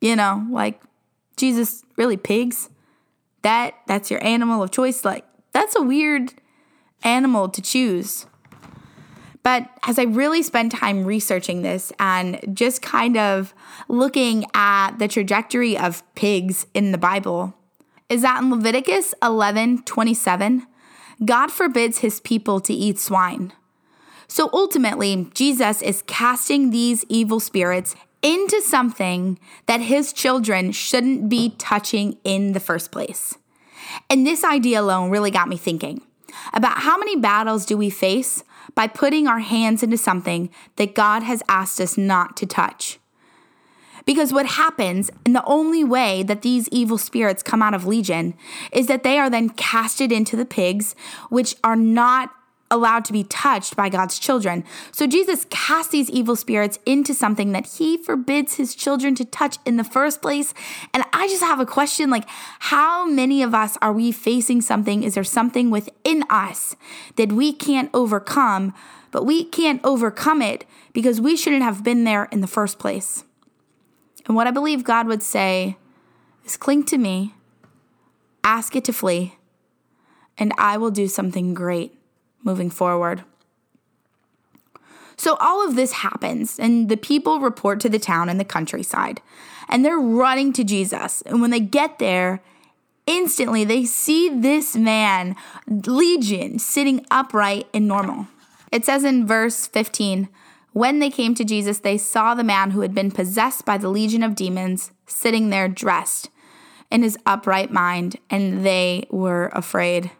You 0.01 0.17
know, 0.17 0.47
like 0.51 0.83
Jesus, 1.37 1.85
really 1.97 2.17
pigs? 2.17 2.71
That 3.43 3.75
that's 3.87 4.11
your 4.11 4.25
animal 4.25 4.63
of 4.63 4.73
choice 4.73 5.05
like 5.05 5.25
that's 5.53 5.77
a 5.77 5.83
weird 5.83 6.33
animal 7.05 7.49
to 7.51 7.63
choose. 7.63 8.27
But 9.43 9.69
as 9.87 9.99
I 9.99 10.05
really 10.05 10.43
spent 10.43 10.73
time 10.73 11.05
researching 11.05 11.63
this 11.63 11.93
and 12.01 12.41
just 12.53 12.83
kind 12.83 13.17
of 13.17 13.55
looking 13.87 14.45
at 14.55 14.99
the 14.99 15.07
trajectory 15.07 15.79
of 15.79 16.03
pigs 16.17 16.67
in 16.75 16.91
the 16.91 16.99
Bible, 16.99 17.55
is 18.09 18.23
that 18.23 18.43
in 18.43 18.51
Leviticus 18.51 19.15
11 19.23 19.83
27, 19.85 20.67
God 21.25 21.51
forbids 21.53 21.99
his 21.99 22.19
people 22.19 22.61
to 22.61 22.73
eat 22.73 22.99
swine. 22.99 23.53
So 24.29 24.51
ultimately, 24.53 25.29
Jesus 25.35 25.83
is 25.83 26.03
casting 26.07 26.71
these 26.71 27.05
evil 27.09 27.41
spirits 27.41 27.95
into 28.23 28.61
something 28.61 29.39
that 29.67 29.81
his 29.81 30.13
children 30.13 30.73
shouldn't 30.73 31.29
be 31.29 31.55
touching 31.59 32.19
in 32.25 32.53
the 32.53 32.61
first 32.61 32.91
place. 32.91 33.37
And 34.11 34.27
this 34.27 34.43
idea 34.43 34.81
alone 34.81 35.11
really 35.11 35.31
got 35.31 35.49
me 35.49 35.57
thinking 35.57 36.03
about 36.53 36.79
how 36.79 36.99
many 36.99 37.17
battles 37.17 37.67
do 37.67 37.77
we 37.77 37.91
face 37.91 38.43
by 38.75 38.87
putting 38.87 39.27
our 39.27 39.39
hands 39.39 39.83
into 39.83 39.97
something 39.97 40.51
that 40.77 40.95
God 40.95 41.23
has 41.23 41.43
asked 41.49 41.81
us 41.81 41.97
not 41.97 42.37
to 42.39 42.47
touch. 42.47 42.99
Because 44.05 44.33
what 44.33 44.47
happens, 44.47 45.11
and 45.25 45.35
the 45.35 45.45
only 45.45 45.83
way 45.83 46.23
that 46.23 46.43
these 46.43 46.69
evil 46.69 46.99
spirits 46.99 47.43
come 47.43 47.63
out 47.63 47.75
of 47.75 47.87
Legion, 47.87 48.35
is 48.71 48.87
that 48.87 49.03
they 49.03 49.19
are 49.19 49.31
then 49.31 49.49
casted 49.51 50.13
into 50.13 50.37
the 50.37 50.45
pigs, 50.45 50.95
which 51.29 51.57
are 51.65 51.75
not 51.75 52.33
allowed 52.71 53.05
to 53.05 53.13
be 53.13 53.25
touched 53.25 53.77
by 53.77 53.89
God's 53.89 54.19
children. 54.19 54.65
So 54.91 55.07
Jesus 55.07 55.47
casts 55.51 55.93
these 55.93 56.11
evil 56.11 56.35
spirits 56.35 56.79
into 56.85 57.15
something 57.15 57.53
that 57.53 57.67
he 57.79 57.97
forbids 57.97 58.55
his 58.55 58.75
children 58.75 59.15
to 59.17 59.25
touch 59.25 59.59
in 59.65 59.77
the 59.77 59.85
first 59.85 60.21
place. 60.21 60.53
And 60.93 61.05
I 61.13 61.29
just 61.29 61.43
have 61.43 61.61
a 61.61 61.67
question 61.67 62.11
like 62.11 62.25
how 62.59 63.07
many 63.07 63.43
of 63.43 63.55
us 63.55 63.79
are 63.81 63.93
we 63.93 64.11
facing 64.13 64.61
something 64.63 65.03
is 65.03 65.15
there 65.15 65.25
something 65.25 65.71
within 65.71 66.25
us 66.29 66.77
that 67.17 67.33
we 67.33 67.53
can't 67.53 67.91
overcome, 67.95 68.75
but 69.13 69.25
we 69.25 69.45
can't 69.45 69.81
overcome 69.85 70.43
it 70.43 70.65
because 70.93 71.21
we 71.21 71.37
shouldn't 71.37 71.63
have 71.63 71.85
been 71.85 72.05
there 72.05 72.25
in 72.33 72.41
the 72.41 72.47
first 72.47 72.79
place. 72.79 73.25
And 74.27 74.35
what 74.35 74.49
I 74.49 74.51
believe 74.51 74.83
God 74.83 75.07
would 75.07 75.23
say 75.23 75.77
is 76.45 76.57
cling 76.57 76.85
to 76.87 76.99
me, 76.99 77.35
ask 78.43 78.75
it 78.75 78.85
to 78.87 78.93
flee, 78.93 79.37
and 80.37 80.53
I 80.59 80.77
will 80.77 80.91
do 80.91 81.07
something 81.07 81.55
great 81.55 81.97
moving 82.43 82.71
forward. 82.71 83.25
So 85.17 85.37
all 85.41 85.67
of 85.67 85.77
this 85.77 85.93
happens, 85.93 86.59
and 86.59 86.89
the 86.89 86.97
people 86.97 87.41
report 87.41 87.81
to 87.81 87.89
the 87.89 87.99
town 87.99 88.29
and 88.29 88.39
the 88.39 88.45
countryside, 88.45 89.23
and 89.69 89.85
they're 89.85 89.99
running 89.99 90.53
to 90.55 90.65
Jesus. 90.65 91.23
And 91.23 91.41
when 91.41 91.51
they 91.51 91.61
get 91.61 91.99
there, 91.99 92.43
instantly 93.07 93.65
they 93.65 93.85
see 93.85 94.29
this 94.29 94.77
man, 94.77 95.35
Legion, 95.67 96.59
sitting 96.59 97.05
upright 97.11 97.67
and 97.73 97.89
normal. 97.89 98.27
It 98.71 98.85
says 98.85 99.05
in 99.05 99.27
verse 99.27 99.67
15 99.67 100.29
When 100.73 100.99
they 100.99 101.11
came 101.11 101.35
to 101.35 101.45
Jesus, 101.45 101.79
they 101.79 101.97
saw 101.97 102.35
the 102.35 102.45
man 102.45 102.73
who 102.73 102.83
had 102.83 102.95
been 102.95 103.11
possessed 103.11 103.65
by 103.65 103.79
the 103.79 103.89
legion 103.89 104.23
of 104.23 104.35
demons 104.35 104.93
sitting 105.07 105.51
there 105.51 105.69
dressed 105.69 106.29
in 106.91 107.03
his 107.03 107.19
upright 107.27 107.73
mind, 107.73 108.17
and 108.31 108.65
they 108.65 109.07
were 109.11 109.49
afraid. 109.49 110.11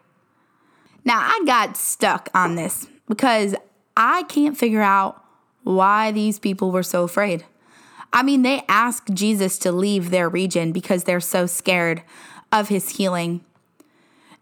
Now, 1.07 1.21
I 1.21 1.41
got 1.45 1.77
stuck 1.77 2.29
on 2.33 2.55
this 2.55 2.85
because 3.07 3.55
I 3.95 4.23
can't 4.23 4.57
figure 4.57 4.81
out 4.81 5.23
why 5.63 6.11
these 6.11 6.37
people 6.37 6.69
were 6.69 6.83
so 6.83 7.05
afraid. 7.05 7.45
I 8.11 8.23
mean, 8.23 8.41
they 8.41 8.65
asked 8.67 9.13
Jesus 9.13 9.57
to 9.59 9.71
leave 9.71 10.09
their 10.09 10.27
region 10.27 10.73
because 10.73 11.05
they're 11.05 11.21
so 11.21 11.45
scared 11.45 12.03
of 12.51 12.67
his 12.67 12.97
healing. 12.97 13.39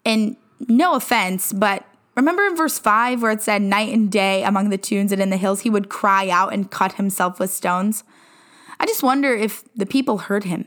And 0.04 0.38
no 0.68 0.96
offense, 0.96 1.54
but 1.54 1.86
remember 2.16 2.42
in 2.48 2.56
verse 2.56 2.80
5 2.80 3.22
where 3.22 3.32
it 3.32 3.44
said, 3.44 3.62
Night 3.62 3.94
and 3.94 4.12
day 4.12 4.44
among 4.44 4.70
the 4.70 4.80
tombs 4.80 5.12
and 5.12 5.22
in 5.22 5.30
the 5.30 5.38
hills, 5.38 5.62
he 5.62 5.70
would 5.70 5.88
cry 5.88 6.30
out 6.30 6.52
and 6.52 6.72
cut 6.72 6.94
himself 6.94 7.40
with 7.40 7.52
stones? 7.52 8.04
I 8.80 8.88
just 8.88 9.04
wonder 9.04 9.36
if 9.36 9.64
the 9.76 9.86
people 9.86 10.18
heard 10.18 10.46
him. 10.46 10.66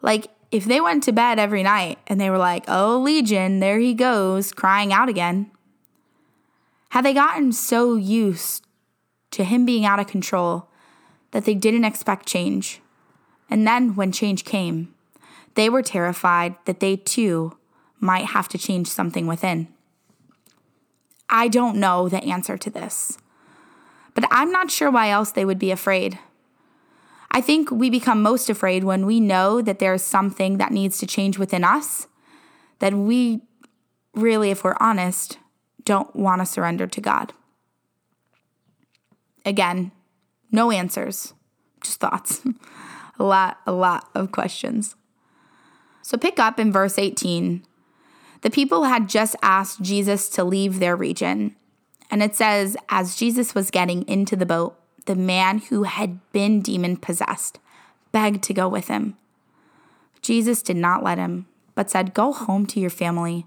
Like, 0.00 0.28
if 0.50 0.64
they 0.64 0.80
went 0.80 1.02
to 1.04 1.12
bed 1.12 1.38
every 1.38 1.62
night 1.62 1.98
and 2.06 2.20
they 2.20 2.30
were 2.30 2.38
like, 2.38 2.64
oh, 2.66 2.98
Legion, 2.98 3.60
there 3.60 3.78
he 3.78 3.94
goes, 3.94 4.52
crying 4.52 4.92
out 4.92 5.08
again, 5.08 5.50
had 6.90 7.04
they 7.04 7.14
gotten 7.14 7.52
so 7.52 7.94
used 7.94 8.66
to 9.30 9.44
him 9.44 9.64
being 9.64 9.84
out 9.84 10.00
of 10.00 10.08
control 10.08 10.68
that 11.30 11.44
they 11.44 11.54
didn't 11.54 11.84
expect 11.84 12.26
change? 12.26 12.80
And 13.48 13.66
then 13.66 13.94
when 13.94 14.10
change 14.10 14.44
came, 14.44 14.94
they 15.54 15.68
were 15.68 15.82
terrified 15.82 16.56
that 16.64 16.80
they 16.80 16.96
too 16.96 17.56
might 18.00 18.26
have 18.26 18.48
to 18.48 18.58
change 18.58 18.88
something 18.88 19.26
within. 19.26 19.68
I 21.28 21.46
don't 21.46 21.76
know 21.76 22.08
the 22.08 22.24
answer 22.24 22.58
to 22.58 22.70
this, 22.70 23.18
but 24.14 24.24
I'm 24.32 24.50
not 24.50 24.70
sure 24.70 24.90
why 24.90 25.10
else 25.10 25.30
they 25.30 25.44
would 25.44 25.58
be 25.58 25.70
afraid. 25.70 26.18
I 27.30 27.40
think 27.40 27.70
we 27.70 27.90
become 27.90 28.22
most 28.22 28.50
afraid 28.50 28.84
when 28.84 29.06
we 29.06 29.20
know 29.20 29.62
that 29.62 29.78
there's 29.78 30.02
something 30.02 30.58
that 30.58 30.72
needs 30.72 30.98
to 30.98 31.06
change 31.06 31.38
within 31.38 31.62
us 31.62 32.08
that 32.80 32.94
we 32.94 33.42
really, 34.14 34.50
if 34.50 34.64
we're 34.64 34.76
honest, 34.80 35.38
don't 35.84 36.14
want 36.16 36.40
to 36.40 36.46
surrender 36.46 36.86
to 36.88 37.00
God. 37.00 37.32
Again, 39.44 39.92
no 40.50 40.70
answers, 40.70 41.34
just 41.82 42.00
thoughts. 42.00 42.40
a 43.18 43.24
lot, 43.24 43.58
a 43.66 43.72
lot 43.72 44.08
of 44.14 44.32
questions. 44.32 44.96
So 46.02 46.18
pick 46.18 46.38
up 46.40 46.58
in 46.58 46.72
verse 46.72 46.98
18. 46.98 47.64
The 48.42 48.50
people 48.50 48.84
had 48.84 49.08
just 49.08 49.36
asked 49.42 49.82
Jesus 49.82 50.28
to 50.30 50.42
leave 50.42 50.80
their 50.80 50.96
region. 50.96 51.54
And 52.10 52.22
it 52.22 52.34
says, 52.34 52.76
as 52.88 53.14
Jesus 53.14 53.54
was 53.54 53.70
getting 53.70 54.06
into 54.08 54.34
the 54.34 54.46
boat, 54.46 54.79
the 55.10 55.16
man 55.16 55.58
who 55.58 55.82
had 55.82 56.20
been 56.30 56.60
demon 56.60 56.96
possessed 56.96 57.58
begged 58.12 58.44
to 58.44 58.54
go 58.54 58.68
with 58.68 58.86
him. 58.86 59.16
Jesus 60.22 60.62
did 60.62 60.76
not 60.76 61.02
let 61.02 61.18
him, 61.18 61.48
but 61.74 61.90
said, 61.90 62.14
Go 62.14 62.32
home 62.32 62.64
to 62.66 62.78
your 62.78 62.90
family 62.90 63.44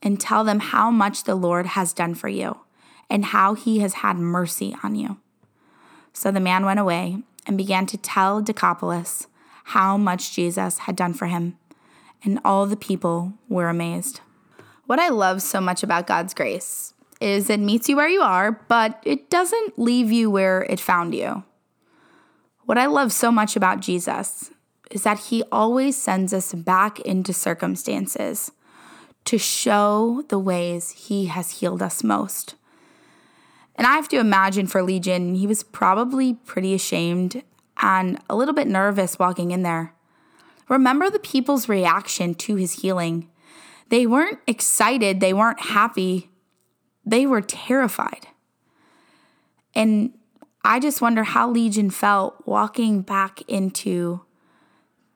and 0.00 0.20
tell 0.20 0.44
them 0.44 0.60
how 0.60 0.92
much 0.92 1.24
the 1.24 1.34
Lord 1.34 1.66
has 1.66 1.92
done 1.92 2.14
for 2.14 2.28
you 2.28 2.60
and 3.10 3.24
how 3.24 3.54
he 3.54 3.80
has 3.80 3.94
had 3.94 4.16
mercy 4.16 4.76
on 4.84 4.94
you. 4.94 5.16
So 6.12 6.30
the 6.30 6.38
man 6.38 6.64
went 6.64 6.78
away 6.78 7.18
and 7.48 7.58
began 7.58 7.86
to 7.86 7.96
tell 7.96 8.40
Decapolis 8.40 9.26
how 9.64 9.96
much 9.96 10.32
Jesus 10.32 10.78
had 10.78 10.94
done 10.94 11.14
for 11.14 11.26
him, 11.26 11.58
and 12.22 12.38
all 12.44 12.66
the 12.66 12.76
people 12.76 13.32
were 13.48 13.68
amazed. 13.68 14.20
What 14.86 15.00
I 15.00 15.08
love 15.08 15.42
so 15.42 15.60
much 15.60 15.82
about 15.82 16.06
God's 16.06 16.32
grace 16.32 16.94
is 17.22 17.48
it 17.48 17.60
meets 17.60 17.88
you 17.88 17.96
where 17.96 18.08
you 18.08 18.20
are, 18.20 18.52
but 18.68 19.00
it 19.04 19.30
doesn't 19.30 19.78
leave 19.78 20.10
you 20.10 20.30
where 20.30 20.62
it 20.62 20.80
found 20.80 21.14
you. 21.14 21.44
What 22.64 22.78
I 22.78 22.86
love 22.86 23.12
so 23.12 23.30
much 23.30 23.56
about 23.56 23.80
Jesus 23.80 24.50
is 24.90 25.04
that 25.04 25.18
he 25.18 25.42
always 25.52 25.96
sends 25.96 26.34
us 26.34 26.52
back 26.52 27.00
into 27.00 27.32
circumstances 27.32 28.50
to 29.24 29.38
show 29.38 30.24
the 30.28 30.38
ways 30.38 30.90
he 30.90 31.26
has 31.26 31.60
healed 31.60 31.80
us 31.80 32.02
most. 32.02 32.56
And 33.76 33.86
I 33.86 33.92
have 33.92 34.08
to 34.08 34.18
imagine 34.18 34.66
for 34.66 34.82
Legion, 34.82 35.34
he 35.34 35.46
was 35.46 35.62
probably 35.62 36.34
pretty 36.34 36.74
ashamed 36.74 37.42
and 37.80 38.20
a 38.28 38.36
little 38.36 38.54
bit 38.54 38.66
nervous 38.66 39.18
walking 39.18 39.50
in 39.50 39.62
there. 39.62 39.94
Remember 40.68 41.08
the 41.08 41.18
people's 41.18 41.68
reaction 41.68 42.34
to 42.34 42.56
his 42.56 42.80
healing. 42.80 43.28
They 43.88 44.06
weren't 44.06 44.40
excited, 44.46 45.20
they 45.20 45.32
weren't 45.32 45.60
happy, 45.60 46.31
they 47.04 47.26
were 47.26 47.40
terrified. 47.40 48.28
And 49.74 50.12
I 50.64 50.78
just 50.78 51.00
wonder 51.00 51.24
how 51.24 51.50
Legion 51.50 51.90
felt 51.90 52.46
walking 52.46 53.02
back 53.02 53.42
into 53.48 54.22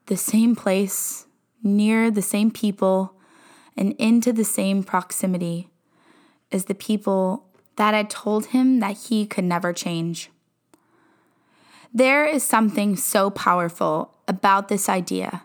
the 0.07 0.17
same 0.17 0.57
place, 0.57 1.27
near 1.63 2.11
the 2.11 2.23
same 2.23 2.51
people, 2.51 3.13
and 3.77 3.93
into 3.99 4.33
the 4.33 4.45
same 4.45 4.83
proximity 4.83 5.69
as 6.51 6.65
the 6.65 6.75
people 6.75 7.45
that 7.77 7.95
had 7.95 8.09
told 8.09 8.47
him 8.47 8.81
that 8.81 8.97
he 9.09 9.27
could 9.27 9.45
never 9.45 9.73
change. 9.73 10.31
There 11.93 12.25
is 12.25 12.43
something 12.43 12.97
so 12.97 13.31
powerful 13.31 14.15
about 14.27 14.69
this 14.69 14.89
idea 14.89 15.45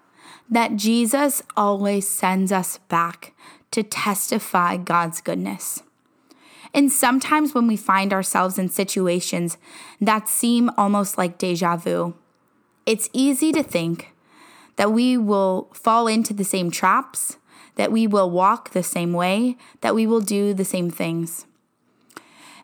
that 0.50 0.75
Jesus 0.75 1.43
always 1.55 2.07
sends 2.07 2.51
us 2.51 2.77
back 2.89 3.33
to 3.71 3.83
testify 3.83 4.77
God's 4.77 5.21
goodness. 5.21 5.83
And 6.73 6.91
sometimes 6.91 7.53
when 7.53 7.67
we 7.67 7.75
find 7.75 8.13
ourselves 8.13 8.57
in 8.57 8.69
situations 8.69 9.57
that 9.99 10.29
seem 10.29 10.69
almost 10.77 11.17
like 11.17 11.37
deja 11.37 11.75
vu, 11.75 12.15
it's 12.85 13.09
easy 13.13 13.51
to 13.51 13.63
think 13.63 14.13
that 14.77 14.91
we 14.91 15.17
will 15.17 15.69
fall 15.73 16.07
into 16.07 16.33
the 16.33 16.43
same 16.43 16.71
traps, 16.71 17.37
that 17.75 17.91
we 17.91 18.07
will 18.07 18.29
walk 18.29 18.71
the 18.71 18.83
same 18.83 19.13
way, 19.13 19.57
that 19.81 19.95
we 19.95 20.07
will 20.07 20.21
do 20.21 20.53
the 20.53 20.65
same 20.65 20.89
things. 20.89 21.45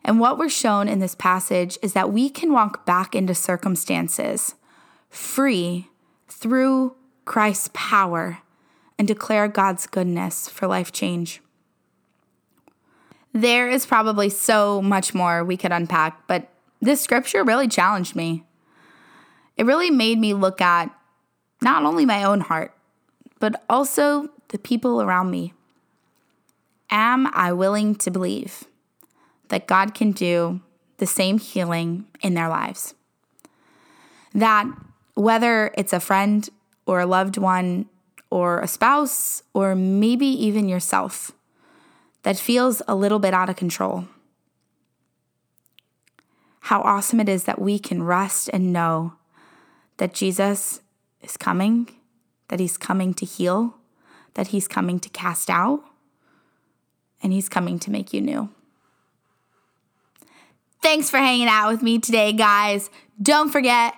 And 0.04 0.20
what 0.20 0.38
we're 0.38 0.48
shown 0.48 0.88
in 0.88 1.00
this 1.00 1.14
passage 1.14 1.76
is 1.82 1.92
that 1.92 2.12
we 2.12 2.30
can 2.30 2.52
walk 2.52 2.86
back 2.86 3.14
into 3.14 3.34
circumstances 3.34 4.54
free 5.10 5.88
through 6.28 6.94
Christ's 7.24 7.70
power 7.74 8.38
and 8.98 9.06
declare 9.06 9.48
God's 9.48 9.86
goodness 9.86 10.48
for 10.48 10.66
life 10.66 10.92
change. 10.92 11.40
There 13.32 13.68
is 13.68 13.86
probably 13.86 14.30
so 14.30 14.82
much 14.82 15.14
more 15.14 15.44
we 15.44 15.56
could 15.56 15.72
unpack, 15.72 16.26
but 16.26 16.48
this 16.80 17.00
scripture 17.00 17.44
really 17.44 17.68
challenged 17.68 18.16
me. 18.16 18.44
It 19.56 19.66
really 19.66 19.90
made 19.90 20.18
me 20.18 20.34
look 20.34 20.60
at 20.60 20.90
not 21.60 21.84
only 21.84 22.06
my 22.06 22.24
own 22.24 22.40
heart, 22.40 22.74
but 23.40 23.64
also 23.68 24.28
the 24.48 24.58
people 24.58 25.02
around 25.02 25.30
me. 25.30 25.52
Am 26.90 27.28
I 27.32 27.52
willing 27.52 27.94
to 27.96 28.10
believe? 28.10 28.64
that 29.48 29.66
God 29.66 29.94
can 29.94 30.12
do 30.12 30.60
the 30.98 31.06
same 31.06 31.38
healing 31.38 32.06
in 32.20 32.34
their 32.34 32.48
lives. 32.48 32.94
That 34.34 34.66
whether 35.14 35.72
it's 35.76 35.92
a 35.92 36.00
friend 36.00 36.48
or 36.86 37.00
a 37.00 37.06
loved 37.06 37.36
one 37.36 37.86
or 38.30 38.60
a 38.60 38.68
spouse 38.68 39.42
or 39.54 39.74
maybe 39.74 40.26
even 40.26 40.68
yourself 40.68 41.32
that 42.28 42.36
feels 42.36 42.82
a 42.86 42.94
little 42.94 43.18
bit 43.18 43.32
out 43.32 43.48
of 43.48 43.56
control. 43.56 44.04
How 46.60 46.82
awesome 46.82 47.20
it 47.20 47.28
is 47.30 47.44
that 47.44 47.58
we 47.58 47.78
can 47.78 48.02
rest 48.02 48.50
and 48.52 48.70
know 48.70 49.14
that 49.96 50.12
Jesus 50.12 50.82
is 51.22 51.38
coming, 51.38 51.88
that 52.48 52.60
he's 52.60 52.76
coming 52.76 53.14
to 53.14 53.24
heal, 53.24 53.76
that 54.34 54.48
he's 54.48 54.68
coming 54.68 55.00
to 55.00 55.08
cast 55.08 55.48
out, 55.48 55.82
and 57.22 57.32
he's 57.32 57.48
coming 57.48 57.78
to 57.78 57.90
make 57.90 58.12
you 58.12 58.20
new. 58.20 58.50
Thanks 60.82 61.08
for 61.08 61.16
hanging 61.16 61.48
out 61.48 61.70
with 61.70 61.82
me 61.82 61.98
today, 61.98 62.34
guys. 62.34 62.90
Don't 63.22 63.48
forget, 63.48 63.94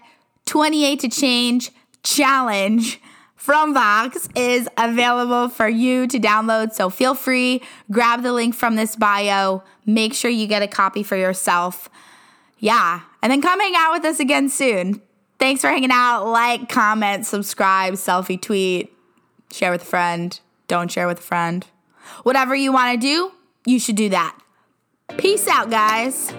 28 0.46 1.00
to 1.00 1.08
Change 1.08 1.72
Challenge 2.04 3.00
from 3.40 3.72
Vox 3.72 4.28
is 4.36 4.68
available 4.76 5.48
for 5.48 5.66
you 5.66 6.06
to 6.06 6.20
download. 6.20 6.74
So 6.74 6.90
feel 6.90 7.14
free, 7.14 7.62
grab 7.90 8.22
the 8.22 8.34
link 8.34 8.54
from 8.54 8.76
this 8.76 8.96
bio. 8.96 9.62
Make 9.86 10.12
sure 10.12 10.30
you 10.30 10.46
get 10.46 10.60
a 10.60 10.68
copy 10.68 11.02
for 11.02 11.16
yourself. 11.16 11.88
Yeah. 12.58 13.00
And 13.22 13.32
then 13.32 13.40
come 13.40 13.58
hang 13.58 13.72
out 13.78 13.92
with 13.92 14.04
us 14.04 14.20
again 14.20 14.50
soon. 14.50 15.00
Thanks 15.38 15.62
for 15.62 15.68
hanging 15.68 15.90
out. 15.90 16.26
Like, 16.26 16.68
comment, 16.68 17.24
subscribe, 17.24 17.94
selfie 17.94 18.40
tweet, 18.40 18.92
share 19.50 19.70
with 19.70 19.82
a 19.82 19.86
friend. 19.86 20.38
Don't 20.68 20.92
share 20.92 21.06
with 21.06 21.20
a 21.20 21.22
friend. 21.22 21.66
Whatever 22.24 22.54
you 22.54 22.72
want 22.72 22.92
to 22.92 23.00
do, 23.00 23.32
you 23.64 23.80
should 23.80 23.96
do 23.96 24.10
that. 24.10 24.38
Peace 25.16 25.48
out, 25.48 25.70
guys. 25.70 26.30